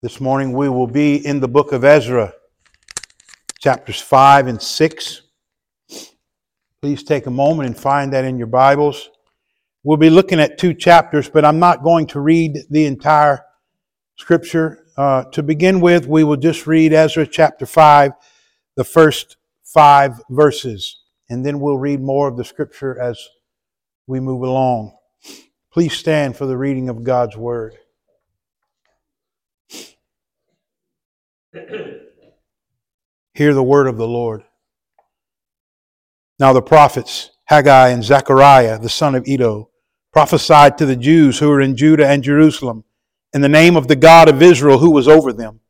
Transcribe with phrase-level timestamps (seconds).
[0.00, 2.32] This morning we will be in the book of Ezra,
[3.58, 5.22] chapters 5 and 6.
[6.80, 9.10] Please take a moment and find that in your Bibles.
[9.82, 13.44] We'll be looking at two chapters, but I'm not going to read the entire
[14.14, 14.84] scripture.
[14.96, 18.12] Uh, to begin with, we will just read Ezra chapter 5,
[18.76, 23.20] the first five verses, and then we'll read more of the scripture as
[24.06, 24.96] we move along.
[25.72, 27.76] Please stand for the reading of God's word.
[33.34, 34.44] Hear the word of the Lord.
[36.38, 39.70] Now the prophets, Haggai and Zechariah, the son of Iddo,
[40.12, 42.84] prophesied to the Jews who were in Judah and Jerusalem
[43.32, 45.60] in the name of the God of Israel who was over them.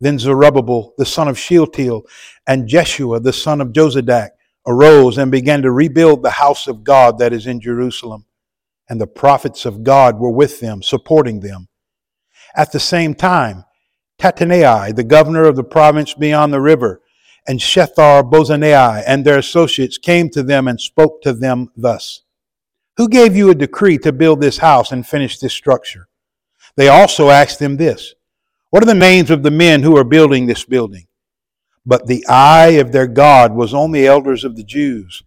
[0.00, 2.02] Then Zerubbabel, the son of Shealtiel,
[2.46, 4.30] and Jeshua, the son of Jozadak,
[4.66, 8.24] arose and began to rebuild the house of God that is in Jerusalem.
[8.88, 11.68] And the prophets of God were with them, supporting them.
[12.56, 13.64] At the same time,
[14.20, 17.00] Tattenai, the governor of the province beyond the river,
[17.48, 22.20] and Shethar Bozenai and their associates came to them and spoke to them thus
[22.98, 26.06] Who gave you a decree to build this house and finish this structure?
[26.76, 28.14] They also asked them this
[28.68, 31.06] What are the names of the men who are building this building?
[31.86, 35.22] But the eye of their God was on the elders of the Jews,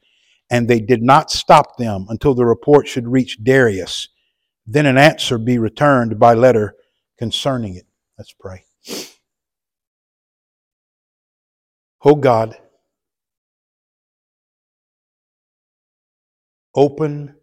[0.52, 4.09] and they did not stop them until the report should reach Darius.
[4.67, 6.75] Then an answer be returned by letter
[7.17, 7.88] concerning it.
[8.19, 8.66] Let's pray.
[12.05, 12.57] Oh God,
[16.75, 17.35] open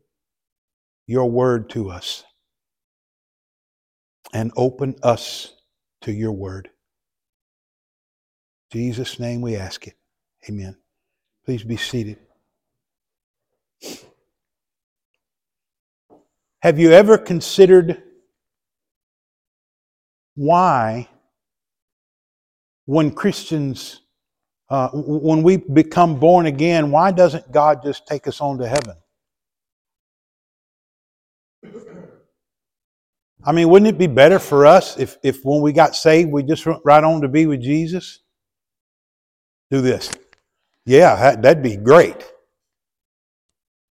[1.07, 2.25] your word to us
[4.35, 5.55] and open us
[6.03, 6.69] to your word.
[8.73, 9.95] In Jesus' name we ask it.
[10.49, 10.77] Amen.
[11.47, 12.19] Please be seated.
[16.63, 18.03] Have you ever considered
[20.35, 21.09] why,
[22.85, 24.00] when Christians,
[24.71, 28.95] uh, when we become born again, why doesn't God just take us on to heaven?
[33.43, 36.43] I mean, wouldn't it be better for us if, if when we got saved, we
[36.43, 38.21] just went right on to be with Jesus?
[39.71, 40.11] Do this.
[40.85, 42.25] Yeah, that'd be great.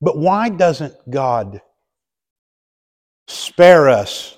[0.02, 1.62] But why doesn't God
[3.28, 4.38] spare us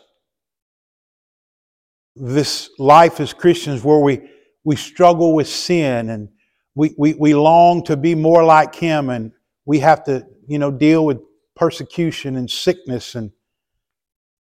[2.16, 4.29] this life as Christians where we,
[4.65, 6.27] we struggle with sin and
[6.75, 9.31] we, we, we long to be more like Him and
[9.63, 11.19] we have to, you know, deal with
[11.55, 13.31] persecution and sickness and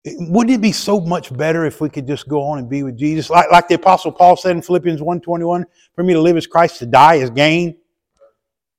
[0.05, 2.97] wouldn't it be so much better if we could just go on and be with
[2.97, 3.29] Jesus?
[3.29, 6.79] Like, like the Apostle Paul said in Philippians 1.21, for me to live as Christ,
[6.79, 7.77] to die as gain.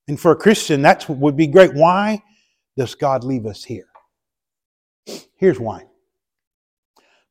[0.07, 1.75] And for a Christian, that would be great.
[1.75, 2.23] Why
[2.75, 3.89] does God leave us here?
[5.35, 5.85] Here's why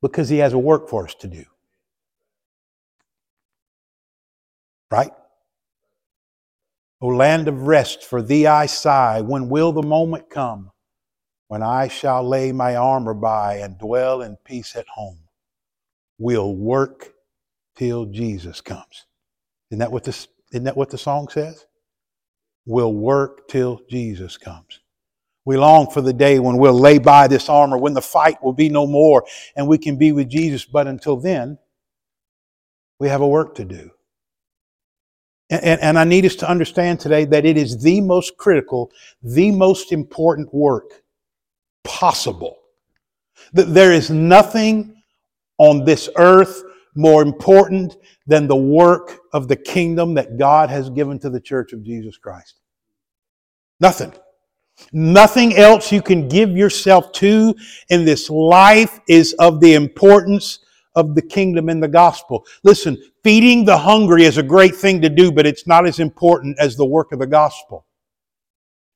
[0.01, 1.45] because he has a work for us to do.
[4.91, 5.11] Right?
[7.01, 9.21] O land of rest, for thee I sigh.
[9.21, 10.71] When will the moment come
[11.49, 15.21] when I shall lay my armor by and dwell in peace at home?
[16.19, 17.13] We'll work
[17.77, 19.07] till Jesus comes.
[19.71, 21.67] Isn't that what, this, isn't that what the song says?
[22.67, 24.81] We'll work till Jesus comes.
[25.45, 28.53] We long for the day when we'll lay by this armor, when the fight will
[28.53, 29.25] be no more
[29.57, 30.65] and we can be with Jesus.
[30.67, 31.59] But until then,
[32.99, 33.91] we have a work to do.
[35.51, 38.93] And, and, I need us to understand today that it is the most critical,
[39.23, 41.03] the most important work
[41.85, 42.59] possible.
[43.55, 45.03] That there is nothing
[45.57, 46.63] on this earth
[46.95, 51.73] more important than the work of the kingdom that God has given to the church
[51.73, 52.61] of Jesus Christ.
[53.81, 54.13] Nothing.
[54.93, 57.55] Nothing else you can give yourself to
[57.89, 60.61] in this life is of the importance
[60.99, 62.45] of the kingdom and the gospel.
[62.65, 66.59] Listen, feeding the hungry is a great thing to do, but it's not as important
[66.59, 67.87] as the work of the gospel.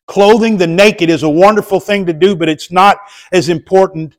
[0.08, 2.98] Clothing the naked is a wonderful thing to do, but it's not
[3.30, 4.16] as important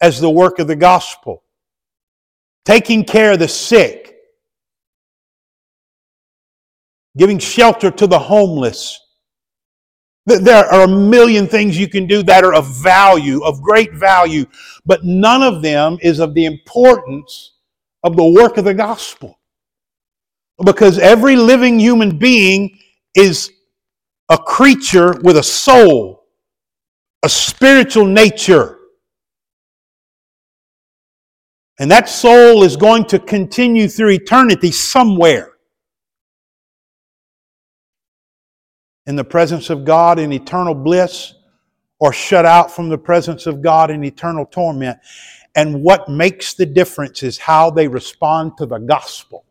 [0.00, 1.42] as the work of the gospel.
[2.64, 4.14] Taking care of the sick,
[7.16, 9.01] giving shelter to the homeless,
[10.26, 14.46] there are a million things you can do that are of value, of great value,
[14.86, 17.54] but none of them is of the importance
[18.04, 19.38] of the work of the gospel.
[20.64, 22.78] Because every living human being
[23.14, 23.50] is
[24.28, 26.24] a creature with a soul,
[27.24, 28.78] a spiritual nature.
[31.80, 35.51] And that soul is going to continue through eternity somewhere.
[39.06, 41.34] In the presence of God in eternal bliss
[41.98, 44.98] or shut out from the presence of God in eternal torment.
[45.54, 49.44] And what makes the difference is how they respond to the gospel.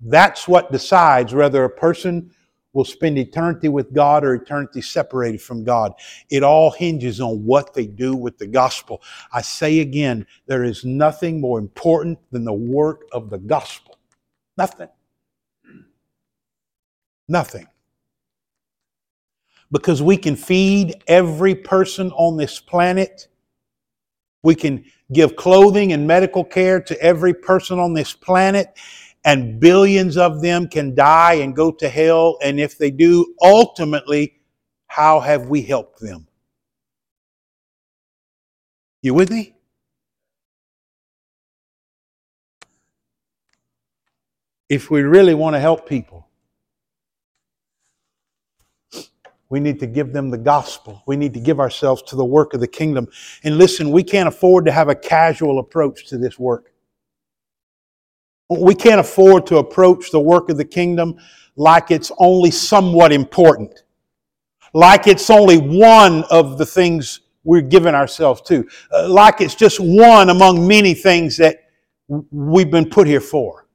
[0.00, 2.30] That's what decides whether a person
[2.72, 5.92] will spend eternity with God or eternity separated from God.
[6.30, 9.02] It all hinges on what they do with the gospel.
[9.32, 13.98] I say again, there is nothing more important than the work of the gospel.
[14.56, 14.88] Nothing.
[17.28, 17.66] Nothing.
[19.72, 23.28] Because we can feed every person on this planet.
[24.42, 28.74] We can give clothing and medical care to every person on this planet
[29.24, 32.38] and billions of them can die and go to hell.
[32.42, 34.40] And if they do, ultimately,
[34.86, 36.26] how have we helped them?
[39.02, 39.54] You with me?
[44.68, 46.28] If we really want to help people,
[49.50, 51.02] we need to give them the gospel.
[51.06, 53.08] We need to give ourselves to the work of the kingdom.
[53.42, 56.72] And listen, we can't afford to have a casual approach to this work.
[58.48, 61.16] We can't afford to approach the work of the kingdom
[61.56, 63.82] like it's only somewhat important,
[64.72, 69.78] like it's only one of the things we're giving ourselves to, uh, like it's just
[69.80, 71.58] one among many things that
[72.30, 73.66] we've been put here for.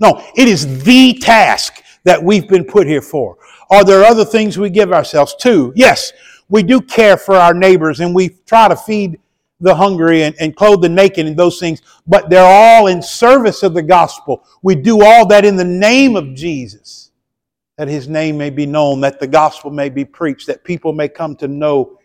[0.00, 3.36] No, it is the task that we've been put here for.
[3.74, 5.72] Are there other things we give ourselves to?
[5.74, 6.12] Yes,
[6.48, 9.18] we do care for our neighbors and we try to feed
[9.58, 13.64] the hungry and, and clothe the naked and those things, but they're all in service
[13.64, 14.44] of the gospel.
[14.62, 17.10] We do all that in the name of Jesus,
[17.76, 21.08] that his name may be known, that the gospel may be preached, that people may
[21.08, 21.98] come to know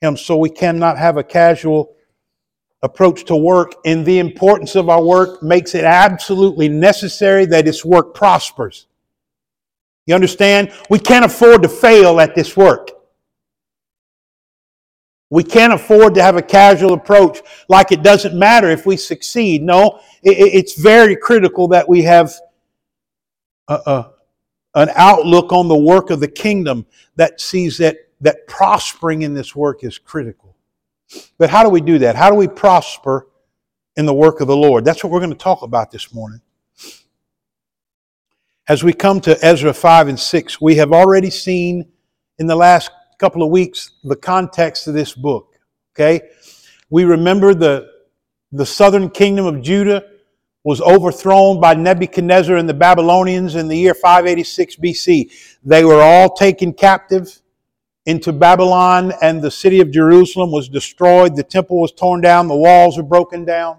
[0.00, 0.16] him.
[0.16, 1.96] So we cannot have a casual
[2.82, 7.84] approach to work, and the importance of our work makes it absolutely necessary that its
[7.84, 8.86] work prospers.
[10.08, 10.72] You understand?
[10.88, 12.92] We can't afford to fail at this work.
[15.28, 19.62] We can't afford to have a casual approach like it doesn't matter if we succeed.
[19.62, 22.32] No, it's very critical that we have
[23.68, 24.10] a, a,
[24.76, 29.54] an outlook on the work of the kingdom that sees that, that prospering in this
[29.54, 30.56] work is critical.
[31.36, 32.16] But how do we do that?
[32.16, 33.26] How do we prosper
[33.98, 34.86] in the work of the Lord?
[34.86, 36.40] That's what we're going to talk about this morning.
[38.68, 41.90] As we come to Ezra 5 and 6, we have already seen
[42.38, 45.56] in the last couple of weeks the context of this book.
[45.94, 46.20] Okay?
[46.90, 47.88] We remember the,
[48.52, 50.04] the southern kingdom of Judah
[50.64, 55.32] was overthrown by Nebuchadnezzar and the Babylonians in the year 586 BC.
[55.64, 57.40] They were all taken captive
[58.04, 61.36] into Babylon, and the city of Jerusalem was destroyed.
[61.36, 63.78] The temple was torn down, the walls were broken down.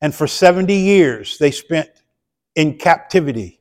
[0.00, 1.88] And for 70 years, they spent
[2.54, 3.60] in captivity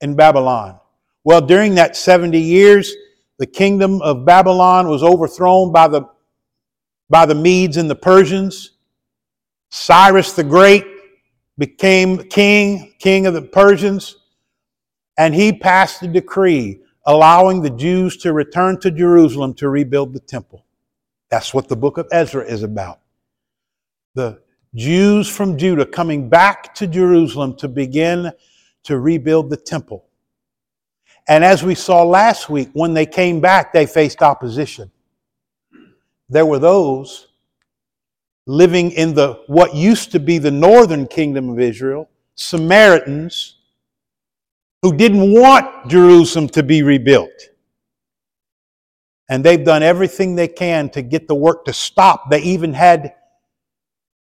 [0.00, 0.78] in Babylon.
[1.24, 2.94] Well, during that 70 years,
[3.38, 6.02] the kingdom of Babylon was overthrown by the,
[7.08, 8.72] by the Medes and the Persians.
[9.70, 10.84] Cyrus the Great
[11.58, 14.16] became king, king of the Persians,
[15.18, 20.20] and he passed a decree allowing the Jews to return to Jerusalem to rebuild the
[20.20, 20.64] temple.
[21.30, 23.00] That's what the book of Ezra is about.
[24.14, 24.40] The
[24.74, 28.30] Jews from Judah coming back to Jerusalem to begin
[28.84, 30.06] to rebuild the temple.
[31.28, 34.90] And as we saw last week, when they came back, they faced opposition.
[36.28, 37.28] There were those
[38.46, 43.56] living in the what used to be the northern kingdom of Israel, Samaritans,
[44.82, 47.30] who didn't want Jerusalem to be rebuilt.
[49.28, 52.30] And they've done everything they can to get the work to stop.
[52.30, 53.14] They even had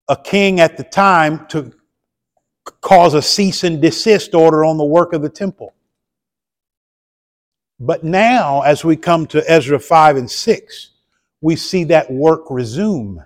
[0.09, 1.71] a king at the time to
[2.81, 5.73] cause a cease and desist order on the work of the temple.
[7.79, 10.89] But now, as we come to Ezra 5 and 6,
[11.41, 13.23] we see that work resume.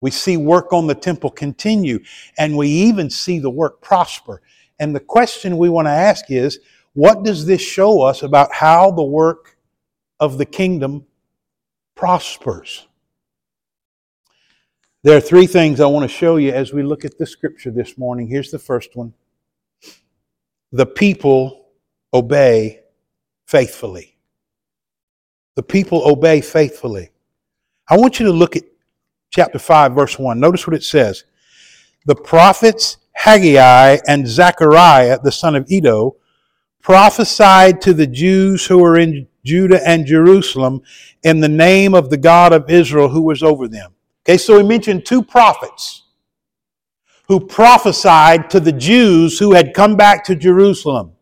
[0.00, 1.98] We see work on the temple continue,
[2.38, 4.40] and we even see the work prosper.
[4.78, 6.60] And the question we want to ask is
[6.94, 9.56] what does this show us about how the work
[10.20, 11.04] of the kingdom
[11.94, 12.87] prospers?
[15.08, 17.70] There are three things I want to show you as we look at the scripture
[17.70, 18.28] this morning.
[18.28, 19.14] Here's the first one
[20.70, 21.70] the people
[22.12, 22.80] obey
[23.46, 24.18] faithfully.
[25.54, 27.08] The people obey faithfully.
[27.88, 28.64] I want you to look at
[29.30, 30.38] chapter 5, verse 1.
[30.38, 31.24] Notice what it says.
[32.04, 36.16] The prophets Haggai and Zechariah, the son of Iddo,
[36.82, 40.82] prophesied to the Jews who were in Judah and Jerusalem
[41.22, 43.94] in the name of the God of Israel who was over them.
[44.28, 46.02] Okay, so he mentioned two prophets
[47.28, 51.12] who prophesied to the Jews who had come back to Jerusalem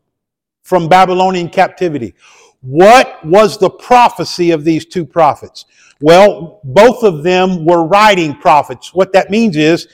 [0.65, 2.15] from Babylonian captivity.
[2.63, 5.67] What was the prophecy of these two prophets?
[6.01, 8.93] Well, both of them were writing prophets.
[8.93, 9.87] What that means is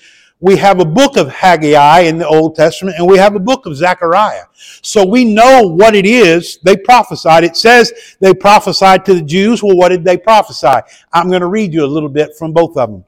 [0.42, 3.64] we have a book of Haggai in the Old Testament and we have a book
[3.64, 4.44] of Zechariah.
[4.82, 7.44] So we know what it is they prophesied.
[7.44, 9.62] It says they prophesied to the Jews.
[9.62, 10.80] Well, what did they prophesy?
[11.12, 13.04] I'm going to read you a little bit from both of them.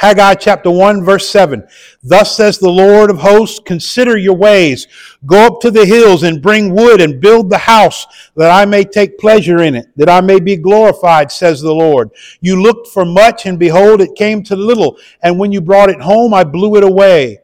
[0.00, 1.62] Haggai chapter 1 verse 7.
[2.02, 4.88] Thus says the Lord of hosts, consider your ways.
[5.26, 8.82] Go up to the hills and bring wood and build the house that I may
[8.82, 12.08] take pleasure in it, that I may be glorified, says the Lord.
[12.40, 14.96] You looked for much and behold, it came to little.
[15.22, 17.40] And when you brought it home, I blew it away.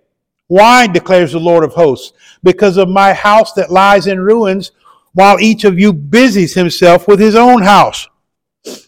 [0.47, 2.15] Why, declares the Lord of hosts?
[2.43, 4.73] Because of my house that lies in ruins,
[5.13, 8.09] while each of you busies himself with his own house.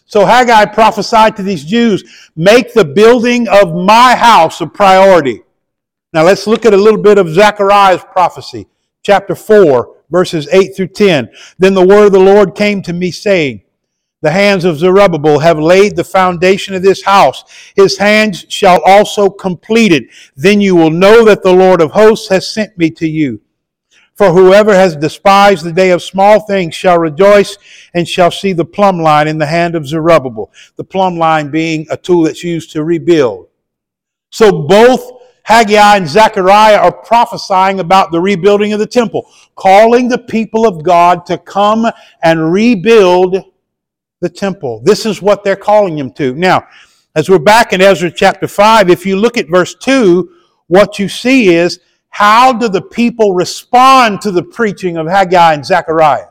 [0.05, 5.41] So Haggai prophesied to these Jews, make the building of my house a priority.
[6.13, 8.67] Now let's look at a little bit of Zechariah's prophecy,
[9.03, 11.29] chapter 4, verses 8 through 10.
[11.57, 13.61] Then the word of the Lord came to me saying,
[14.21, 17.45] the hands of Zerubbabel have laid the foundation of this house.
[17.75, 20.07] His hands shall also complete it.
[20.35, 23.39] Then you will know that the Lord of hosts has sent me to you.
[24.19, 27.57] For whoever has despised the day of small things shall rejoice
[27.93, 30.51] and shall see the plumb line in the hand of Zerubbabel.
[30.75, 33.47] The plumb line being a tool that's used to rebuild.
[34.29, 35.09] So both
[35.43, 40.83] Haggai and Zechariah are prophesying about the rebuilding of the temple, calling the people of
[40.83, 41.89] God to come
[42.21, 43.41] and rebuild
[44.19, 44.81] the temple.
[44.83, 46.35] This is what they're calling them to.
[46.35, 46.67] Now,
[47.15, 50.29] as we're back in Ezra chapter 5, if you look at verse 2,
[50.67, 55.65] what you see is how do the people respond to the preaching of Haggai and
[55.65, 56.27] Zechariah?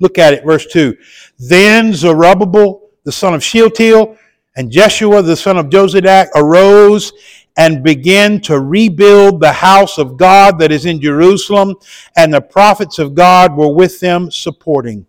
[0.00, 0.96] Look at it, verse 2.
[1.38, 4.16] Then Zerubbabel, the son of Shealtiel,
[4.56, 7.12] and Jeshua, the son of Jozadak, arose
[7.56, 11.76] and began to rebuild the house of God that is in Jerusalem,
[12.16, 15.06] and the prophets of God were with them, supporting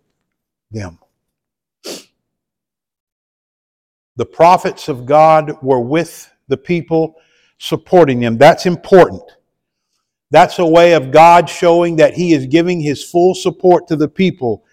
[0.70, 0.98] them.
[4.16, 7.16] The prophets of God were with the people,
[7.58, 8.38] supporting them.
[8.38, 9.35] That's important.
[10.30, 14.08] That's a way of God showing that He is giving His full support to the
[14.08, 14.64] people,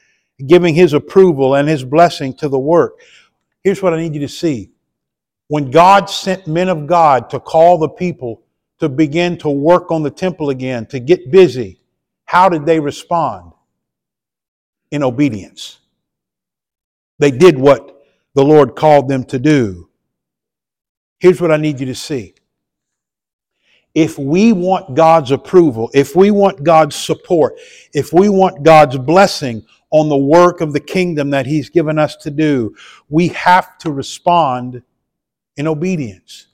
[0.48, 3.00] giving His approval and His blessing to the work.
[3.64, 4.72] Here's what I need you to see.
[5.48, 8.44] When God sent men of God to call the people
[8.80, 11.82] to begin to work on the temple again, to get busy,
[12.26, 13.52] how did they respond?
[14.92, 15.80] In obedience.
[17.20, 19.90] They did what the Lord called them to do.
[21.20, 22.36] Here's what I need you to see
[23.96, 27.56] if we want God's approval, if we want God's support,
[27.94, 32.16] if we want God's blessing on the work of the kingdom that He's given us
[32.18, 32.76] to do,
[33.10, 34.82] we have to respond
[35.58, 36.48] in obedience.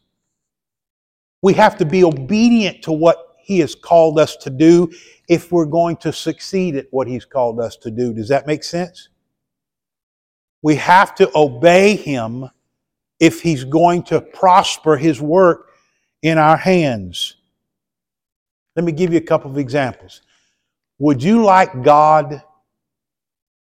[1.42, 4.92] We have to be obedient to what He has called us to do
[5.30, 8.14] if we're going to succeed at what He's called us to do.
[8.14, 9.08] Does that make sense?
[10.62, 12.50] We have to obey Him
[13.22, 15.69] if He's going to prosper His work
[16.22, 17.36] in our hands.
[18.76, 20.22] Let me give you a couple of examples.
[21.00, 22.44] Would you like God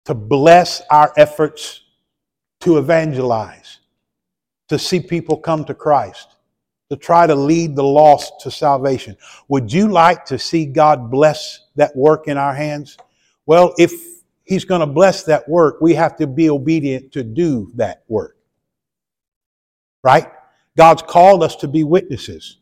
[0.06, 1.82] to bless our efforts
[2.62, 3.80] to evangelize,
[4.70, 6.36] to see people come to Christ,
[6.90, 9.18] to try to lead the lost to salvation?
[9.48, 12.98] Would you like to see God bless that work in our hands?
[13.46, 13.92] Well, if
[14.46, 18.36] He's going to bless that work, we have to be obedient to do that work.
[20.04, 20.28] Right?
[20.78, 22.58] God's called us to be witnesses.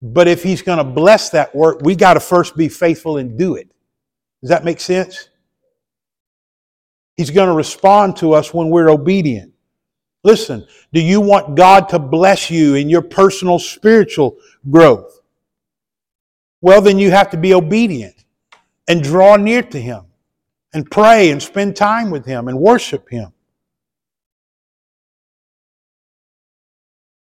[0.00, 3.38] But if He's going to bless that work, we got to first be faithful and
[3.38, 3.68] do it.
[4.40, 5.28] Does that make sense?
[7.16, 9.52] He's going to respond to us when we're obedient.
[10.22, 14.36] Listen, do you want God to bless you in your personal spiritual
[14.70, 15.20] growth?
[16.60, 18.24] Well, then you have to be obedient
[18.86, 20.02] and draw near to Him
[20.72, 23.32] and pray and spend time with Him and worship Him.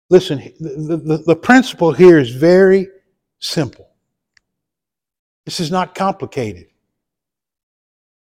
[0.09, 2.87] Listen, the, the, the principle here is very
[3.39, 3.89] simple.
[5.45, 6.67] This is not complicated.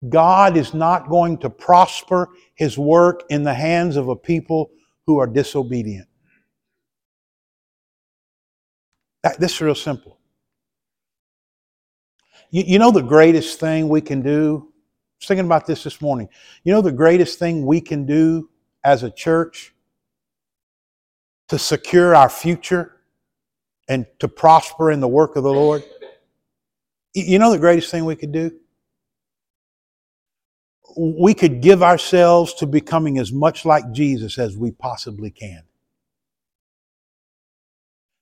[0.10, 4.72] God is not going to prosper his work in the hands of a people
[5.06, 6.08] who are disobedient.
[9.24, 10.20] That, this is real simple.
[12.52, 14.68] You, you know the greatest thing we can do?
[14.68, 16.30] I was thinking about this this morning.
[16.64, 18.50] You know the greatest thing we can do
[18.84, 19.73] as a church
[21.54, 22.98] to secure our future
[23.88, 25.84] and to prosper in the work of the Lord?
[27.14, 28.60] You know the greatest thing we could do?
[30.98, 35.62] We could give ourselves to becoming as much like Jesus as we possibly can.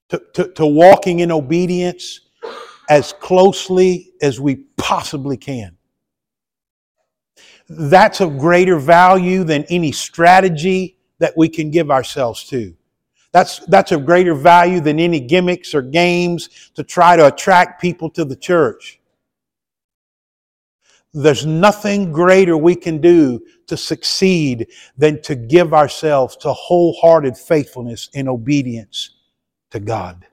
[0.09, 2.19] To, to, to walking in obedience
[2.89, 5.77] as closely as we possibly can.
[7.69, 12.75] That's of greater value than any strategy that we can give ourselves to.
[13.33, 18.09] That's, that's of greater value than any gimmicks or games to try to attract people
[18.11, 19.00] to the church.
[21.13, 28.09] There's nothing greater we can do to succeed than to give ourselves to wholehearted faithfulness
[28.13, 29.15] and obedience
[29.71, 30.25] to God.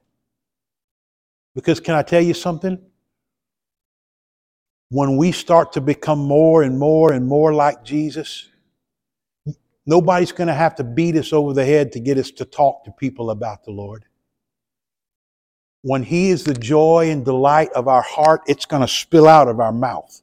[1.55, 2.78] Because can I tell you something?
[4.90, 8.49] When we start to become more and more and more like Jesus,
[9.88, 12.85] nobody's going to have to beat us over the head to get us to talk
[12.85, 14.04] to people about the Lord.
[15.80, 19.49] When He is the joy and delight of our heart, it's going to spill out
[19.49, 20.21] of our mouth.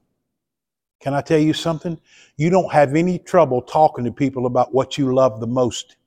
[1.02, 2.00] Can I tell you something?
[2.38, 5.98] You don't have any trouble talking to people about what you love the most.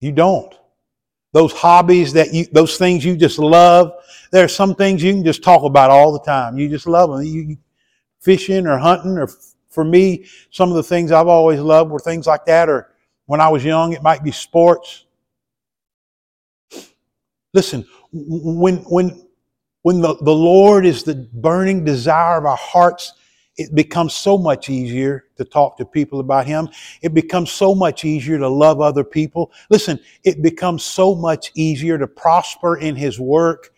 [0.00, 0.54] You don't.
[1.32, 3.92] Those hobbies that you, those things you just love,
[4.30, 6.58] there are some things you can just talk about all the time.
[6.58, 7.22] You just love them.
[7.24, 7.56] You,
[8.24, 9.28] fishing or hunting, or
[9.68, 12.90] for me, some of the things I've always loved were things like that, or
[13.26, 15.04] when I was young, it might be sports.
[17.52, 19.26] Listen, when, when,
[19.82, 23.12] when the, the Lord is the burning desire of our hearts,
[23.56, 26.68] it becomes so much easier to talk to people about Him.
[27.02, 29.52] It becomes so much easier to love other people.
[29.70, 33.72] Listen, it becomes so much easier to prosper in His work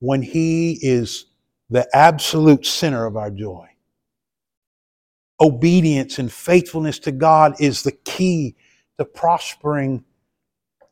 [0.00, 1.26] when He is
[1.70, 3.68] the absolute center of our joy.
[5.44, 8.56] Obedience and faithfulness to God is the key
[8.98, 10.02] to prospering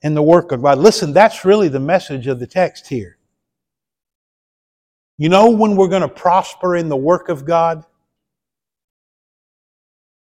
[0.02, 0.78] in the work of God.
[0.78, 3.16] Listen, that's really the message of the text here.
[5.16, 7.84] You know when we're going to prosper in the work of God?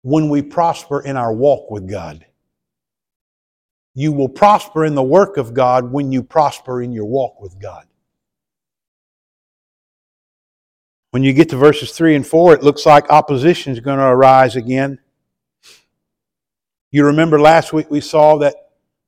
[0.02, 2.26] When we prosper in our walk with God.
[3.94, 7.60] You will prosper in the work of God when you prosper in your walk with
[7.60, 7.86] God.
[11.16, 14.04] When you get to verses 3 and 4, it looks like opposition is going to
[14.04, 15.00] arise again.
[16.92, 18.54] You remember last week we saw that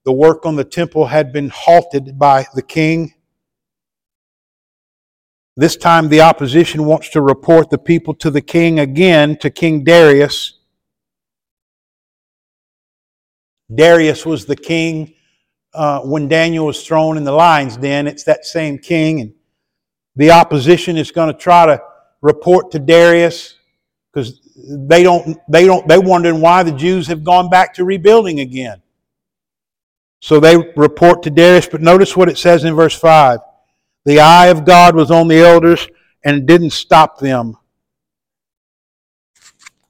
[0.05, 3.13] the work on the temple had been halted by the king
[5.58, 9.84] this time, the opposition wants to report the people to the king again, to King
[9.84, 10.60] Darius.
[13.75, 15.13] Darius was the king
[15.73, 18.08] uh, when Daniel was thrown in the lion's den.
[18.08, 19.19] It's that same king.
[19.19, 19.34] And
[20.15, 21.82] the opposition is going to try to
[22.21, 23.56] report to Darius
[24.12, 28.39] because they don't, they don't, they're wondering why the Jews have gone back to rebuilding
[28.39, 28.82] again.
[30.19, 33.39] So they report to Darius, but notice what it says in verse 5.
[34.06, 35.88] The eye of God was on the elders
[36.23, 37.58] and didn't stop them.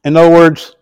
[0.04, 0.76] In other words,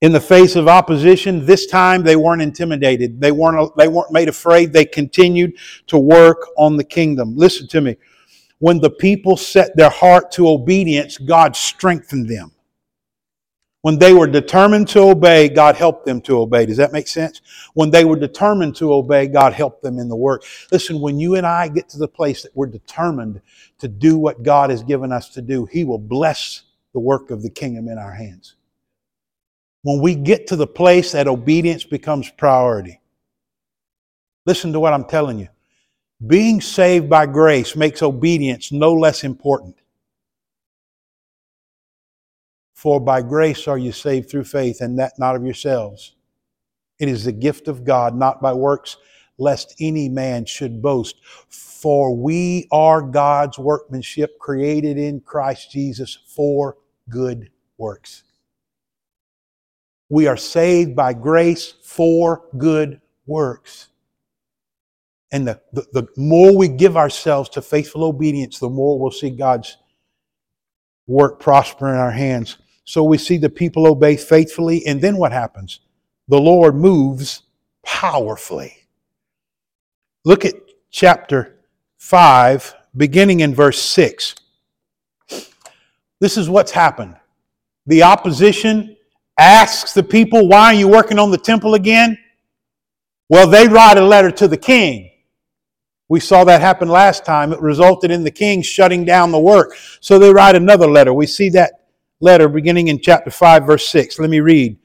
[0.00, 3.20] in the face of opposition, this time they weren't intimidated.
[3.20, 4.72] They weren't, they weren't made afraid.
[4.72, 5.56] They continued
[5.88, 7.36] to work on the kingdom.
[7.36, 7.96] Listen to me.
[8.60, 12.52] When the people set their heart to obedience, God strengthened them.
[13.82, 16.66] When they were determined to obey, God helped them to obey.
[16.66, 17.40] Does that make sense?
[17.72, 20.44] When they were determined to obey, God helped them in the work.
[20.70, 23.40] Listen, when you and I get to the place that we're determined
[23.78, 27.42] to do what God has given us to do, He will bless the work of
[27.42, 28.56] the kingdom in our hands.
[29.82, 33.00] When we get to the place that obedience becomes priority,
[34.44, 35.48] listen to what I'm telling you.
[36.26, 39.76] Being saved by grace makes obedience no less important.
[42.74, 46.14] For by grace are you saved through faith, and that not of yourselves.
[46.98, 48.96] It is the gift of God, not by works,
[49.36, 51.16] lest any man should boast.
[51.48, 56.78] For we are God's workmanship, created in Christ Jesus for
[57.08, 58.22] good works.
[60.08, 63.89] We are saved by grace for good works.
[65.32, 69.30] And the, the, the, more we give ourselves to faithful obedience, the more we'll see
[69.30, 69.76] God's
[71.06, 72.58] work prosper in our hands.
[72.84, 75.80] So we see the people obey faithfully, and then what happens?
[76.28, 77.42] The Lord moves
[77.84, 78.76] powerfully.
[80.24, 80.54] Look at
[80.90, 81.56] chapter
[81.98, 84.34] 5, beginning in verse 6.
[86.20, 87.16] This is what's happened.
[87.86, 88.96] The opposition
[89.38, 92.18] asks the people, Why are you working on the temple again?
[93.28, 95.09] Well, they write a letter to the king.
[96.10, 97.52] We saw that happen last time.
[97.52, 99.76] It resulted in the king shutting down the work.
[100.00, 101.14] So they write another letter.
[101.14, 101.84] We see that
[102.18, 104.18] letter beginning in chapter 5, verse 6.
[104.18, 104.76] Let me read.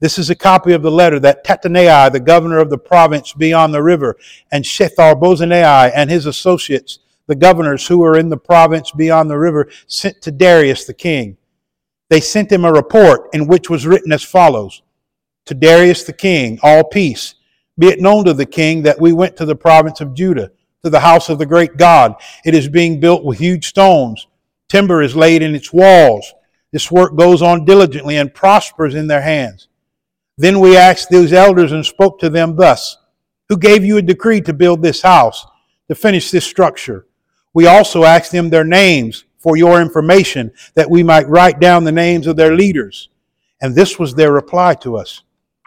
[0.00, 3.72] This is a copy of the letter that Tattenai, the governor of the province beyond
[3.72, 4.16] the river,
[4.50, 9.38] and Shethar Bozenai and his associates, the governors who were in the province beyond the
[9.38, 11.36] river, sent to Darius the king.
[12.10, 14.82] They sent him a report in which was written as follows
[15.44, 17.36] To Darius the king, all peace.
[17.78, 20.50] Be it known to the king that we went to the province of Judah,
[20.84, 22.16] to the house of the great God.
[22.44, 24.26] It is being built with huge stones.
[24.68, 26.34] Timber is laid in its walls
[26.72, 29.68] This work goes on diligently and prospers in their hands.
[30.38, 32.96] Then we asked those elders and spoke to them thus
[33.48, 35.46] Who gave you a decree to build this house,
[35.88, 37.06] to finish this structure?
[37.54, 41.92] We also asked them their names for your information, that we might write down the
[41.92, 43.08] names of their leaders.
[43.60, 45.22] And this was their reply to us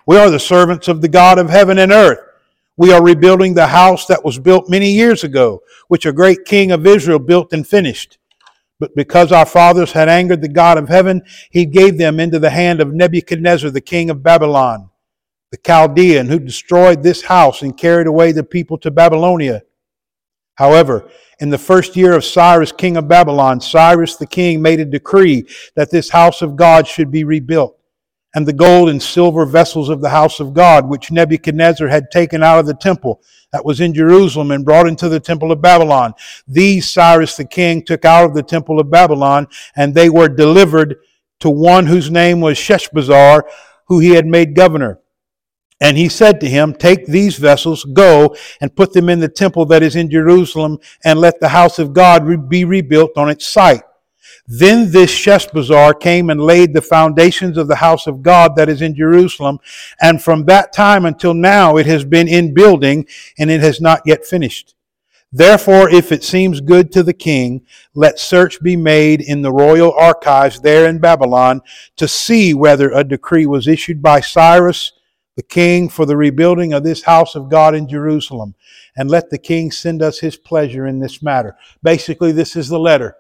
[0.06, 2.20] We are the servants of the God of heaven and earth.
[2.78, 6.72] We are rebuilding the house that was built many years ago, which a great king
[6.72, 8.18] of Israel built and finished.
[8.80, 12.50] But because our fathers had angered the God of heaven, he gave them into the
[12.50, 14.90] hand of Nebuchadnezzar, the king of Babylon,
[15.52, 19.62] the Chaldean, who destroyed this house and carried away the people to Babylonia.
[20.56, 21.10] However,
[21.40, 25.48] in the first year of Cyrus, king of Babylon, Cyrus the king made a decree
[25.76, 27.80] that this house of God should be rebuilt
[28.36, 32.44] and the gold and silver vessels of the house of God, which Nebuchadnezzar had taken
[32.44, 36.14] out of the temple that was in Jerusalem and brought into the temple of Babylon.
[36.46, 40.98] These Cyrus the king took out of the temple of Babylon, and they were delivered
[41.40, 43.44] to one whose name was Sheshbazzar,
[43.88, 45.00] who he had made governor.
[45.80, 49.66] And he said to him, Take these vessels, go and put them in the temple
[49.68, 53.84] that is in Jerusalem, and let the house of God be rebuilt on its site.
[54.48, 58.82] Then this Sheshbazzar came and laid the foundations of the house of God that is
[58.82, 59.60] in Jerusalem.
[60.02, 64.02] And from that time until now, it has been in building and it has not
[64.06, 64.76] yet finished.
[65.32, 69.92] Therefore, if it seems good to the king, let search be made in the royal
[69.94, 71.62] archives there in Babylon
[71.98, 74.94] to see whether a decree was issued by Cyrus
[75.36, 78.56] the king for the rebuilding of this house of God in Jerusalem.
[78.96, 81.58] And let the king send us his pleasure in this matter.
[81.84, 83.18] Basically, this is the letter.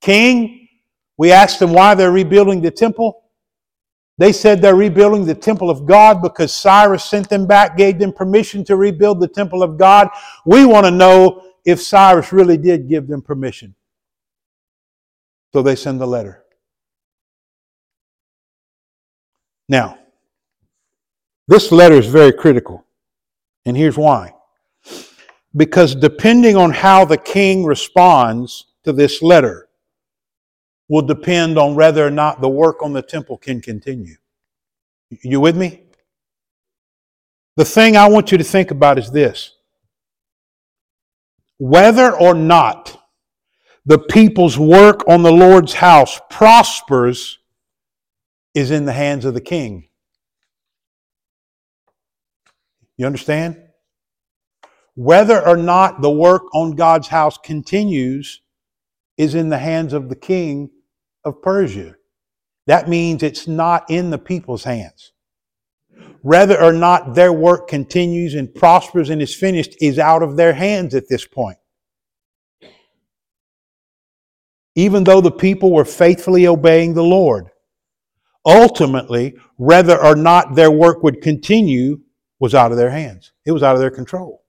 [0.00, 0.59] King,
[1.20, 3.24] we asked them why they're rebuilding the temple.
[4.16, 8.10] They said they're rebuilding the temple of God because Cyrus sent them back, gave them
[8.10, 10.08] permission to rebuild the temple of God.
[10.46, 13.74] We want to know if Cyrus really did give them permission.
[15.52, 16.42] So they send the letter.
[19.68, 19.98] Now,
[21.48, 22.86] this letter is very critical,
[23.66, 24.32] and here's why.
[25.54, 29.66] Because depending on how the king responds to this letter,
[30.90, 34.16] will depend on whether or not the work on the temple can continue.
[35.22, 35.84] You with me?
[37.56, 39.56] The thing I want you to think about is this
[41.58, 43.00] whether or not
[43.86, 47.38] the people's work on the Lord's house prospers
[48.54, 49.88] is in the hands of the king.
[52.96, 53.62] You understand?
[54.96, 58.40] Whether or not the work on God's house continues
[59.16, 60.70] is in the hands of the king
[61.24, 61.96] of Persia.
[62.66, 65.12] That means it's not in the people's hands.
[66.22, 70.52] Whether or not their work continues and prospers and is finished is out of their
[70.52, 71.58] hands at this point.
[74.74, 77.48] Even though the people were faithfully obeying the Lord,
[78.44, 82.00] ultimately, whether or not their work would continue
[82.38, 83.32] was out of their hands.
[83.44, 84.42] It was out of their control.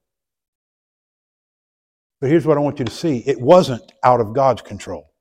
[2.20, 5.11] But here's what I want you to see it wasn't out of God's control.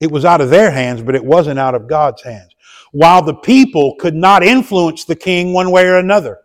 [0.00, 2.54] It was out of their hands, but it wasn't out of God's hands.
[2.92, 6.40] While the people could not influence the king one way or another,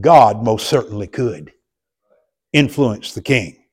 [0.00, 1.52] God most certainly could
[2.52, 3.64] influence the king.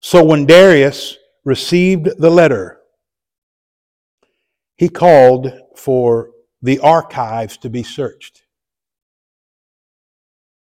[0.00, 2.80] So when Darius received the letter,
[4.76, 6.30] he called for
[6.62, 8.42] the archives to be searched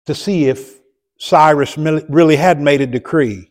[0.06, 0.80] to see if
[1.18, 3.50] Cyrus really had made a decree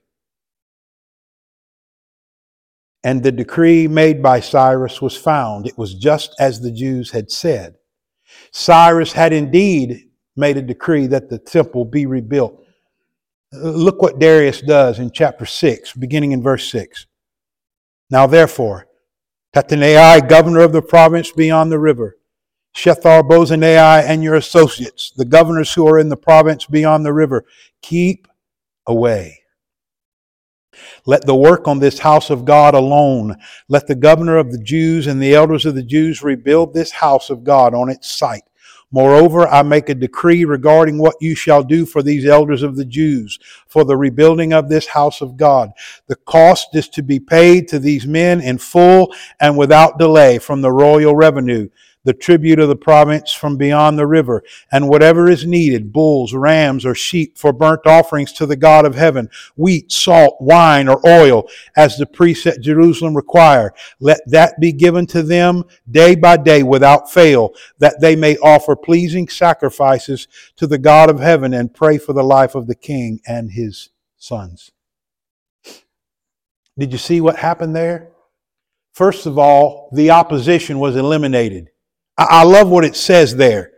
[3.03, 5.67] and the decree made by Cyrus was found.
[5.67, 7.75] It was just as the Jews had said.
[8.51, 12.63] Cyrus had indeed made a decree that the temple be rebuilt.
[13.51, 17.05] Look what Darius does in chapter 6, beginning in verse 6.
[18.09, 18.87] Now therefore,
[19.53, 22.17] Tattenai, governor of the province beyond the river,
[22.75, 27.45] Shethar Bozenai and your associates, the governors who are in the province beyond the river,
[27.81, 28.27] keep
[28.87, 29.42] away
[31.05, 33.35] let the work on this house of God alone.
[33.67, 37.29] Let the governor of the Jews and the elders of the Jews rebuild this house
[37.29, 38.43] of God on its site.
[38.93, 42.85] Moreover, I make a decree regarding what you shall do for these elders of the
[42.85, 45.71] Jews for the rebuilding of this house of God.
[46.05, 50.61] The cost is to be paid to these men in full and without delay from
[50.61, 51.69] the royal revenue
[52.03, 56.85] the tribute of the province from beyond the river, and whatever is needed bulls, rams,
[56.85, 61.47] or sheep for burnt offerings to the God of heaven, wheat, salt, wine, or oil,
[61.77, 63.73] as the priests at Jerusalem require.
[63.99, 68.75] Let that be given to them day by day without fail, that they may offer
[68.75, 73.21] pleasing sacrifices to the God of heaven and pray for the life of the king
[73.25, 74.71] and his sons.
[76.77, 78.09] Did you see what happened there?
[78.93, 81.69] First of all, the opposition was eliminated.
[82.17, 83.71] I love what it says there.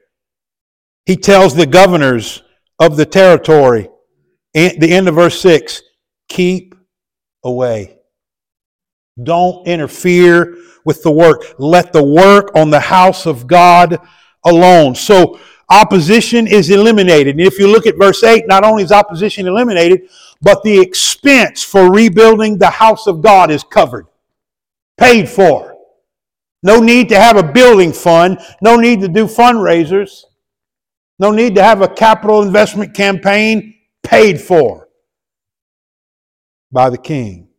[1.06, 2.44] He tells the governors
[2.80, 3.90] of the territory,
[4.54, 5.82] the end of verse 6,
[6.28, 6.76] keep
[7.44, 7.98] away.
[9.22, 11.44] Don't interfere with the work.
[11.58, 13.98] Let the work on the house of God
[14.44, 14.96] alone.
[14.96, 17.38] So opposition is eliminated.
[17.38, 20.10] And if you look at verse 8, not only is opposition eliminated,
[20.42, 24.08] but the expense for rebuilding the house of God is covered,
[24.98, 25.75] paid for.
[26.66, 30.24] No need to have a building fund, no need to do fundraisers,
[31.20, 34.90] no need to have a capital investment campaign paid for
[36.72, 37.50] by the king.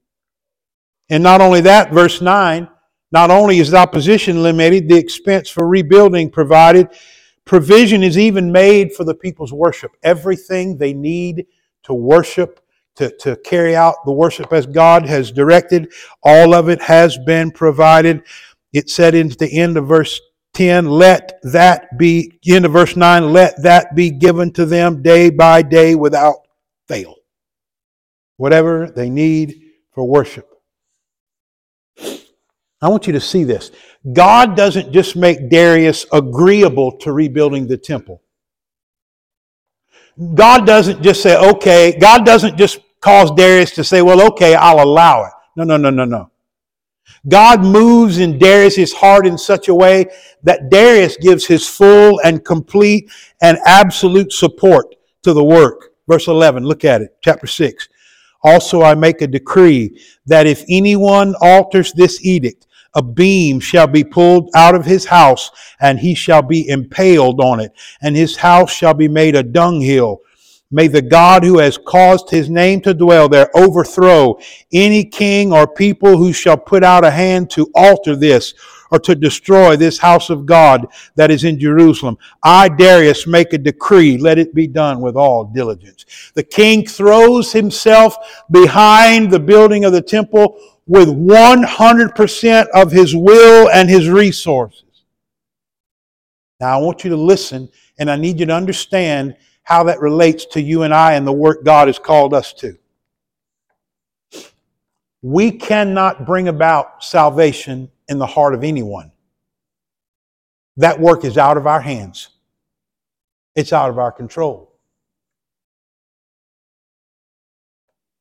[1.08, 2.68] And not only that, verse 9,
[3.12, 6.88] not only is the opposition limited, the expense for rebuilding provided,
[7.44, 9.92] provision is even made for the people's worship.
[10.02, 11.46] Everything they need
[11.84, 12.58] to worship,
[12.96, 15.92] to, to carry out the worship as God has directed,
[16.24, 18.24] all of it has been provided.
[18.72, 20.20] It said in the end of verse
[20.54, 25.30] 10, let that be, end of verse 9, let that be given to them day
[25.30, 26.36] by day without
[26.88, 27.14] fail.
[28.36, 30.48] Whatever they need for worship.
[32.82, 33.70] I want you to see this.
[34.12, 38.22] God doesn't just make Darius agreeable to rebuilding the temple.
[40.34, 44.82] God doesn't just say, okay, God doesn't just cause Darius to say, well, okay, I'll
[44.82, 45.32] allow it.
[45.56, 46.30] No, no, no, no, no.
[47.28, 50.06] God moves in Darius' heart in such a way
[50.44, 53.10] that Darius gives his full and complete
[53.42, 55.92] and absolute support to the work.
[56.08, 57.88] Verse 11, look at it, chapter 6.
[58.42, 64.04] Also, I make a decree that if anyone alters this edict, a beam shall be
[64.04, 68.72] pulled out of his house, and he shall be impaled on it, and his house
[68.72, 70.20] shall be made a dunghill.
[70.70, 74.38] May the God who has caused his name to dwell there overthrow
[74.72, 78.54] any king or people who shall put out a hand to alter this
[78.90, 82.18] or to destroy this house of God that is in Jerusalem.
[82.42, 84.16] I, Darius, make a decree.
[84.16, 86.04] Let it be done with all diligence.
[86.34, 88.16] The king throws himself
[88.50, 94.84] behind the building of the temple with 100% of his will and his resources.
[96.60, 100.46] Now, I want you to listen, and I need you to understand how that relates
[100.46, 102.78] to you and I and the work God has called us to.
[105.22, 109.10] We cannot bring about salvation in the heart of anyone.
[110.76, 112.28] That work is out of our hands,
[113.56, 114.72] it's out of our control.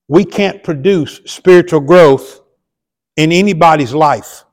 [0.08, 2.42] We can't produce spiritual growth
[3.18, 4.46] in anybody's life.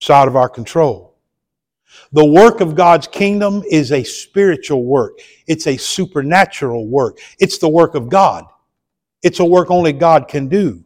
[0.00, 1.13] It's out of our control.
[2.12, 5.18] The work of God's kingdom is a spiritual work.
[5.46, 7.18] It's a supernatural work.
[7.38, 8.44] It's the work of God.
[9.22, 10.84] It's a work only God can do.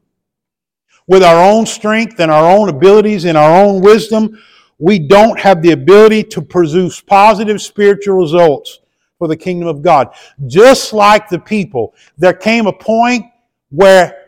[1.06, 4.38] With our own strength and our own abilities and our own wisdom,
[4.78, 8.80] we don't have the ability to produce positive spiritual results
[9.18, 10.14] for the kingdom of God.
[10.46, 13.24] Just like the people, there came a point
[13.70, 14.24] where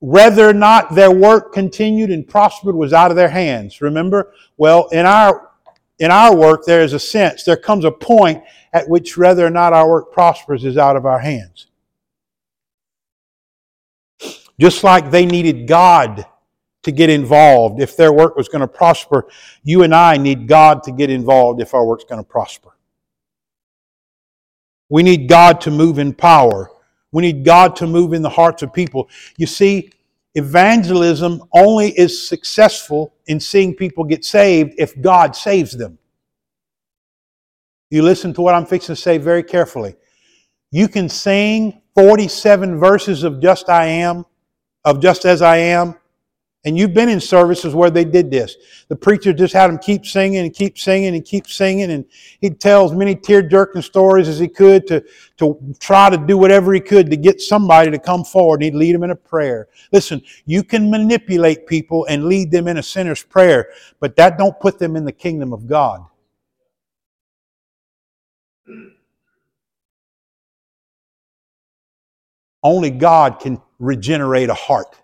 [0.00, 3.80] whether or not their work continued and prospered was out of their hands.
[3.80, 4.32] Remember?
[4.56, 5.49] Well, in our
[6.00, 9.50] in our work, there is a sense, there comes a point at which whether or
[9.50, 11.68] not our work prospers is out of our hands.
[14.58, 16.26] Just like they needed God
[16.82, 19.28] to get involved if their work was going to prosper,
[19.62, 22.70] you and I need God to get involved if our work's going to prosper.
[24.88, 26.70] We need God to move in power
[27.12, 29.08] we need God to move in the hearts of people.
[29.36, 29.90] You see,
[30.34, 35.98] evangelism only is successful in seeing people get saved if God saves them.
[37.90, 39.96] You listen to what I'm fixing to say very carefully.
[40.70, 44.24] You can sing 47 verses of just I am,
[44.84, 45.96] of just as I am,
[46.64, 48.56] and you've been in services where they did this.
[48.88, 52.04] The preacher just had them keep singing and keep singing and keep singing, and
[52.40, 55.02] he'd tell as many tear-jerking stories as he could to,
[55.38, 58.74] to try to do whatever he could to get somebody to come forward, and he'd
[58.74, 59.68] lead them in a prayer.
[59.90, 64.58] Listen, you can manipulate people and lead them in a sinner's prayer, but that don't
[64.60, 66.04] put them in the kingdom of God.
[72.62, 75.00] Only God can regenerate a heart.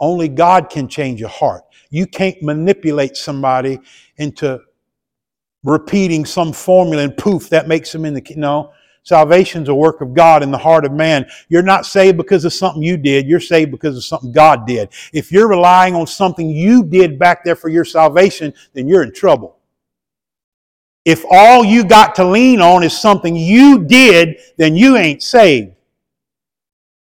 [0.00, 1.62] Only God can change your heart.
[1.90, 3.78] You can't manipulate somebody
[4.16, 4.60] into
[5.62, 8.72] repeating some formula and poof, that makes them in the no.
[9.02, 11.26] Salvation's a work of God in the heart of man.
[11.48, 13.26] You're not saved because of something you did.
[13.26, 14.90] You're saved because of something God did.
[15.12, 19.12] If you're relying on something you did back there for your salvation, then you're in
[19.12, 19.56] trouble.
[21.06, 25.72] If all you got to lean on is something you did, then you ain't saved.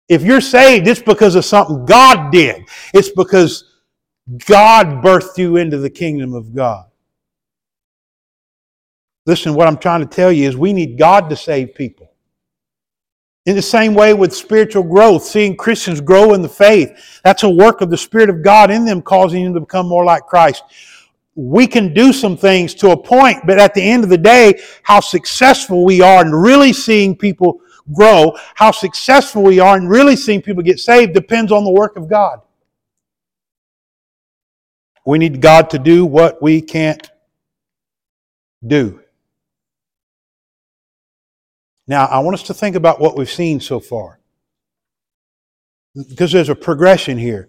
[0.09, 2.63] If you're saved, it's because of something God did.
[2.93, 3.65] It's because
[4.45, 6.85] God birthed you into the kingdom of God.
[9.25, 12.11] Listen, what I'm trying to tell you is we need God to save people.
[13.45, 17.49] In the same way with spiritual growth, seeing Christians grow in the faith, that's a
[17.49, 20.63] work of the Spirit of God in them, causing them to become more like Christ.
[21.35, 24.61] We can do some things to a point, but at the end of the day,
[24.83, 27.61] how successful we are in really seeing people
[27.93, 31.95] grow, how successful we are in really seeing people get saved, depends on the work
[31.95, 32.41] of God.
[35.05, 37.09] We need God to do what we can't
[38.65, 39.01] do.
[41.87, 44.19] Now, I want us to think about what we've seen so far.
[46.09, 47.47] Because there's a progression here.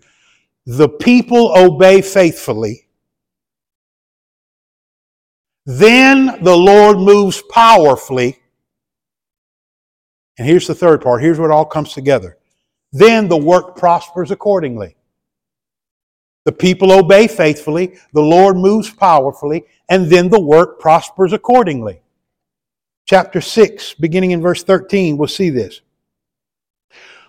[0.66, 2.86] The people obey faithfully.
[5.66, 8.38] Then the Lord moves powerfully.
[10.38, 11.20] And here's the third part.
[11.20, 12.38] Here's what all comes together.
[12.92, 14.96] Then the work prospers accordingly.
[16.44, 22.00] The people obey faithfully, the Lord moves powerfully, and then the work prospers accordingly.
[23.04, 25.82] Chapter 6, beginning in verse 13, we'll see this.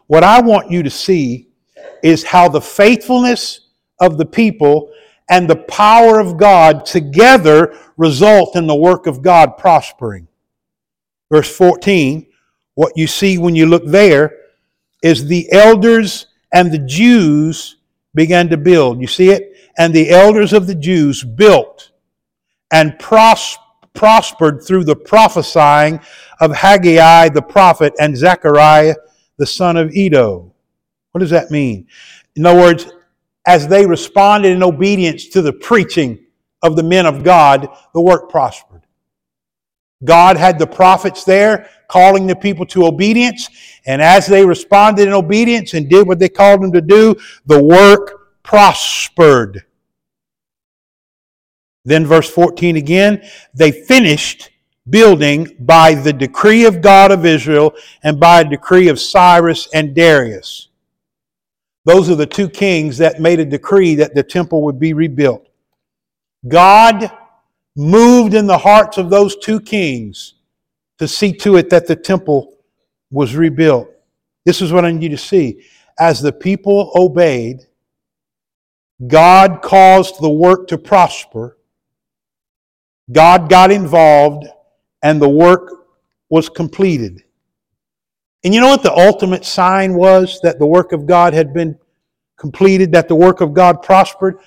[0.08, 1.50] What I want you to see
[2.02, 3.68] is how the faithfulness
[4.00, 4.92] of the people
[5.30, 10.28] and the power of God together result in the work of God prospering.
[11.32, 12.26] Verse 14,
[12.80, 14.38] what you see when you look there
[15.04, 17.76] is the elders and the Jews
[18.16, 19.02] began to build.
[19.02, 19.52] You see it?
[19.78, 21.92] And the elders of the Jews built
[22.72, 23.58] and pros-
[23.94, 26.00] prospered through the prophesying
[26.40, 28.96] of Haggai the prophet and Zechariah
[29.38, 30.54] the son of Iddo.
[31.12, 31.86] What does that mean?
[32.38, 32.90] In other words,
[33.46, 36.18] as they responded in obedience to the preaching
[36.64, 38.69] of the men of God, the work prospered.
[40.04, 43.50] God had the prophets there calling the people to obedience.
[43.86, 47.62] And as they responded in obedience and did what they called them to do, the
[47.62, 49.66] work prospered.
[51.86, 54.52] Then, verse 14 again, they finished
[54.90, 59.94] building by the decree of God of Israel and by a decree of Cyrus and
[59.96, 60.70] Darius.
[61.86, 65.48] Those are the two kings that made a decree that the temple would be rebuilt.
[66.48, 67.12] God
[67.80, 70.34] moved in the hearts of those two kings
[70.98, 72.58] to see to it that the temple
[73.10, 73.90] was rebuilt.
[74.46, 75.64] This is what I need you to see.
[75.98, 77.66] As the people obeyed,
[79.08, 81.58] God caused the work to prosper.
[83.14, 84.48] God got involved,
[85.02, 85.88] and the work
[86.30, 87.24] was completed.
[88.44, 91.80] And you know what the ultimate sign was that the work of God had been
[92.38, 94.38] completed, that the work of God prospered?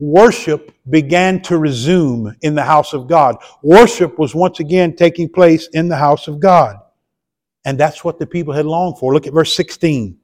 [0.00, 3.36] Worship began to resume in the house of God.
[3.62, 6.76] Worship was once again taking place in the house of God.
[7.64, 9.12] And that's what the people had longed for.
[9.12, 10.18] Look at verse 16.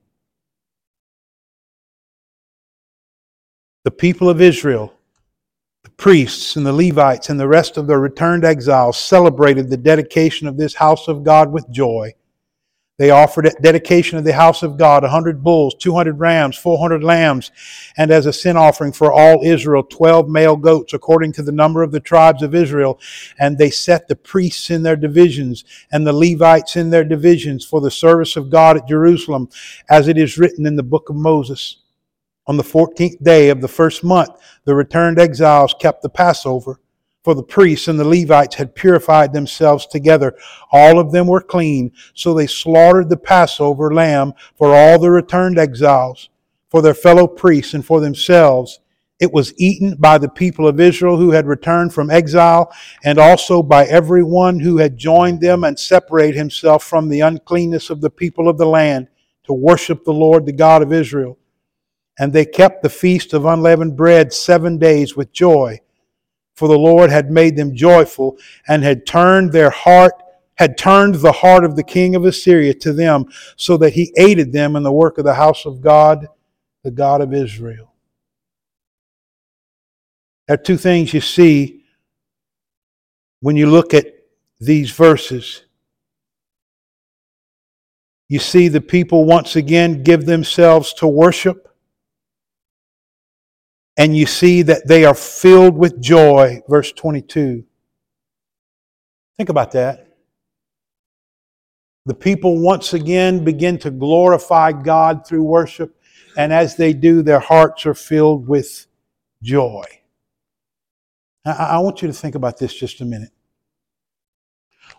[3.85, 4.93] The people of Israel,
[5.85, 10.49] the priests and the Levites and the rest of the returned exiles celebrated the dedication
[10.49, 12.15] of this house of God with joy
[12.99, 16.79] they offered at dedication of the house of God hundred bulls, two hundred rams, four
[16.79, 17.51] hundred lambs,
[17.99, 21.83] and as a sin offering for all Israel, twelve male goats, according to the number
[21.83, 22.99] of the tribes of Israel.
[23.39, 27.83] And they set the priests in their divisions and the Levites in their divisions for
[27.83, 29.51] the service of God at Jerusalem,
[29.91, 31.83] as it is written in the book of Moses.
[32.47, 34.31] On the fourteenth day of the first month,
[34.65, 36.81] the returned exiles kept the Passover
[37.27, 40.37] for the priests and the Levites had purified themselves together.
[40.71, 45.59] All of them were clean, so they slaughtered the Passover lamb for all the returned
[45.59, 46.29] exiles,
[46.71, 48.79] for their fellow priests, and for themselves.
[49.19, 53.61] It was eaten by the people of Israel who had returned from exile, and also
[53.61, 58.49] by everyone who had joined them and separated himself from the uncleanness of the people
[58.49, 59.09] of the land
[59.47, 61.37] to worship the Lord, the God of Israel.
[62.21, 65.81] And they kept the feast of unleavened bread seven days with joy
[66.57, 70.13] for the Lord had made them joyful and had turned their heart
[70.57, 74.53] had turned the heart of the king of Assyria to them so that he aided
[74.53, 76.27] them in the work of the house of God,
[76.83, 77.93] the God of Israel.
[80.47, 81.85] There are two things you see
[83.41, 84.07] when you look at
[84.61, 85.63] these verses.
[88.29, 91.69] You see the people once again give themselves to worship
[93.97, 96.63] and you see that they are filled with joy.
[96.69, 97.65] Verse 22.
[99.37, 100.03] Think about that.
[102.07, 105.97] The people once again begin to glorify God through worship,
[106.37, 108.87] and as they do, their hearts are filled with
[109.43, 109.85] joy.
[111.45, 113.31] I want you to think about this just a minute.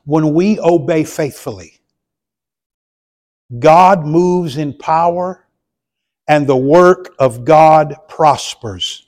[0.04, 1.80] When we obey faithfully,
[3.58, 5.47] God moves in power
[6.28, 9.08] and the work of God prospers.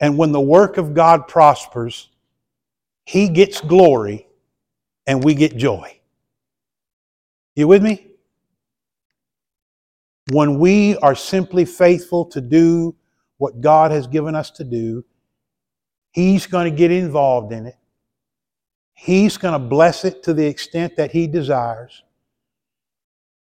[0.00, 2.08] And when the work of God prospers,
[3.04, 4.26] He gets glory
[5.06, 6.00] and we get joy.
[7.54, 8.08] You with me?
[10.30, 12.94] When we are simply faithful to do
[13.38, 15.04] what God has given us to do,
[16.12, 17.76] He's going to get involved in it.
[18.94, 22.02] He's going to bless it to the extent that He desires.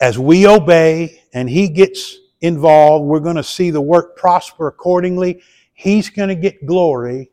[0.01, 5.41] As we obey and He gets involved, we're going to see the work prosper accordingly.
[5.73, 7.31] He's going to get glory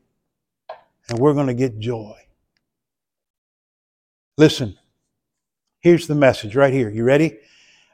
[1.09, 2.15] and we're going to get joy.
[4.37, 4.79] Listen,
[5.81, 6.91] here's the message right here.
[6.91, 7.39] You ready?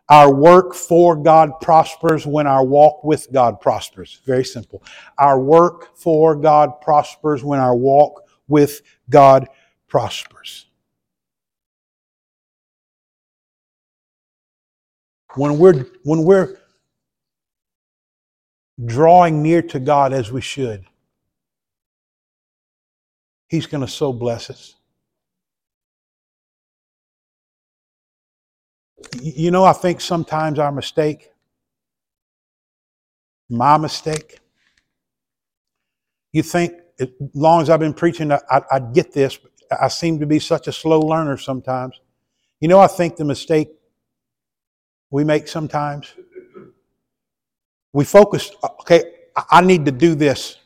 [0.09, 4.21] Our work for God prospers when our walk with God prospers.
[4.27, 4.83] Very simple.
[5.17, 9.49] Our work for God prospers when our walk with God
[9.89, 10.67] prospers.
[15.37, 16.59] When we're, when we're
[18.85, 20.85] drawing near to God as we should,
[23.49, 24.75] He's going to so bless us.
[29.23, 31.31] You know, I think sometimes our mistake,
[33.49, 34.41] my mistake,
[36.33, 39.39] you think, as long as I've been preaching, I, I, get this.
[39.81, 42.01] I seem to be such a slow learner sometimes.
[42.61, 43.69] You know, I think the mistake
[45.15, 46.13] we make sometimes,
[47.93, 48.51] we focus,
[48.81, 49.05] okay,
[49.49, 50.57] I need to do this.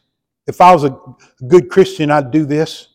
[0.47, 0.99] If I was a
[1.47, 2.89] good Christian, I'd do this.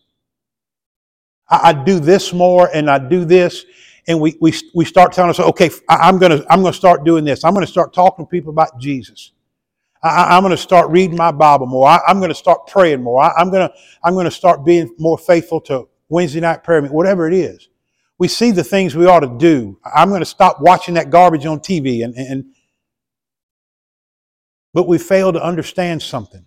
[1.47, 3.65] I'd do this more and I'd do this
[4.07, 7.23] and we, we, we start telling us, okay, I'm going to I'm to start doing
[7.23, 7.43] this.
[7.43, 9.33] I'm going to start talking to people about Jesus.
[10.01, 11.87] I, am going to start reading my Bible more.
[11.87, 13.21] I, am going to start praying more.
[13.21, 16.81] I, am going to I'm going to start being more faithful to Wednesday night prayer
[16.81, 17.69] meeting, whatever it is.
[18.19, 19.79] We see the things we ought to do.
[19.83, 22.45] I'm going to stop watching that garbage on TV, and, and
[24.73, 26.45] but we fail to understand something.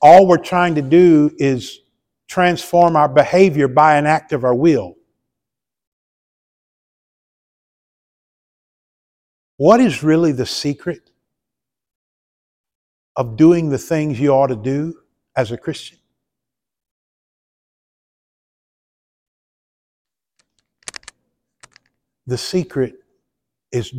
[0.00, 1.80] All we're trying to do is
[2.28, 4.94] transform our behavior by an act of our will.
[9.56, 11.10] What is really the secret
[13.16, 14.98] of doing the things you ought to do
[15.36, 15.98] as a Christian?
[22.26, 22.94] The secret
[23.72, 23.92] is,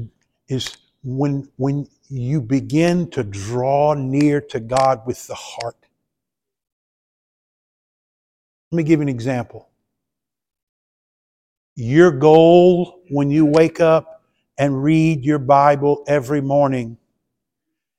[0.47, 5.75] is when, when you begin to draw near to God with the heart.
[8.71, 9.69] Let me give you an example.
[11.75, 14.23] Your goal when you wake up
[14.57, 16.97] and read your Bible every morning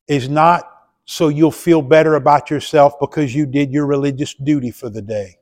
[0.09, 0.73] is not
[1.05, 5.39] so you'll feel better about yourself because you did your religious duty for the day.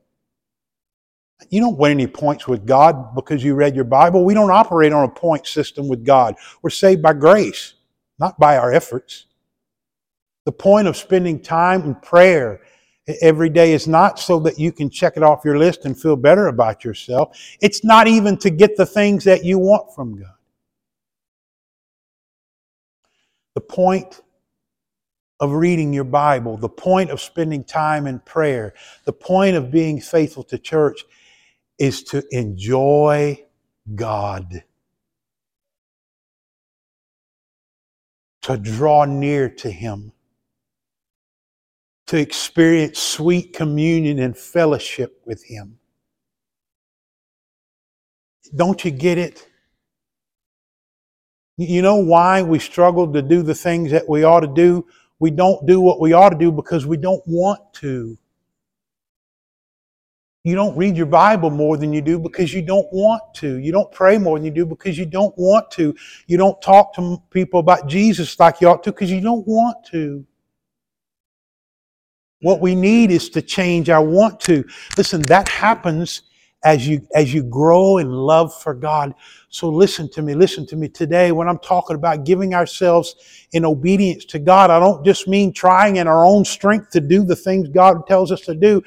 [1.49, 4.23] You don't win any points with God because you read your Bible.
[4.23, 6.35] We don't operate on a point system with God.
[6.61, 7.73] We're saved by grace,
[8.19, 9.25] not by our efforts.
[10.45, 12.61] The point of spending time in prayer
[13.21, 16.15] every day is not so that you can check it off your list and feel
[16.15, 17.37] better about yourself.
[17.61, 20.31] It's not even to get the things that you want from God.
[23.55, 24.21] The point
[25.39, 28.73] of reading your Bible, the point of spending time in prayer,
[29.03, 31.03] the point of being faithful to church
[31.77, 33.43] is to enjoy
[33.93, 34.63] God.
[38.43, 40.11] To draw near to Him.
[42.07, 45.79] To experience sweet communion and fellowship with Him.
[48.55, 49.47] Don't you get it?
[51.57, 54.85] You know why we struggle to do the things that we ought to do?
[55.19, 58.17] We don't do what we ought to do because we don't want to.
[60.45, 63.57] You don't read your Bible more than you do because you don't want to.
[63.57, 65.95] You don't pray more than you do because you don't want to.
[66.27, 69.83] You don't talk to people about Jesus like you ought to because you don't want
[69.87, 70.23] to.
[72.41, 74.63] What we need is to change our want to.
[74.97, 76.21] Listen, that happens
[76.63, 79.15] as you as you grow in love for God.
[79.49, 83.63] So listen to me, listen to me today when I'm talking about giving ourselves in
[83.63, 84.69] obedience to God.
[84.69, 88.31] I don't just mean trying in our own strength to do the things God tells
[88.31, 88.83] us to do.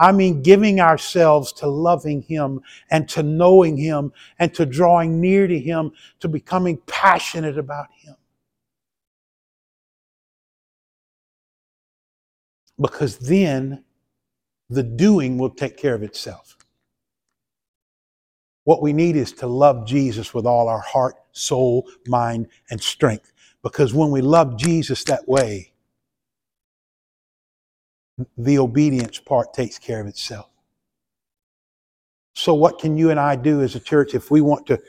[0.00, 5.46] I mean giving ourselves to loving him and to knowing him and to drawing near
[5.46, 8.16] to him, to becoming passionate about him.
[12.80, 13.84] Because then
[14.70, 16.56] the doing will take care of itself.
[18.64, 23.32] What we need is to love Jesus with all our heart, soul, mind, and strength.
[23.62, 25.72] Because when we love Jesus that way,
[28.38, 30.48] the obedience part takes care of itself.
[32.34, 34.80] So what can you and I do as a church if we want to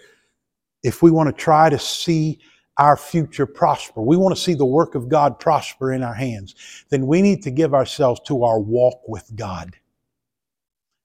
[0.83, 2.39] if we want to try to see
[2.77, 6.55] our future prosper, we want to see the work of God prosper in our hands,
[6.89, 9.75] then we need to give ourselves to our walk with God.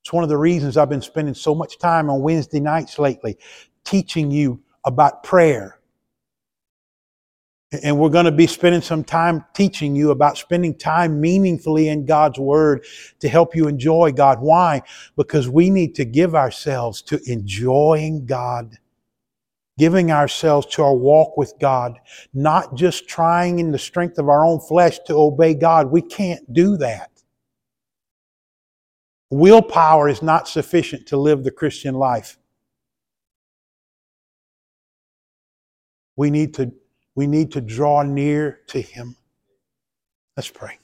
[0.03, 3.37] It's one of the reasons I've been spending so much time on Wednesday nights lately
[3.85, 5.76] teaching you about prayer.
[7.73, 12.07] And we're going to be spending some time teaching you about spending time meaningfully in
[12.07, 12.85] God's Word
[13.19, 14.41] to help you enjoy God.
[14.41, 14.83] Why?
[15.17, 18.79] Because we need to give ourselves to enjoying God
[19.79, 21.99] giving ourselves to our walk with God,
[22.33, 25.91] not just trying in the strength of our own flesh to obey God.
[25.91, 27.11] We can't do that.
[29.31, 32.39] Willpower is not sufficient to live the Christian life.
[36.15, 36.73] We need to,
[37.17, 39.17] we need to draw near to Him.
[40.37, 40.79] Let's pray.